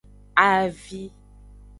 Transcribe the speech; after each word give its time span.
Avi. 0.45 1.03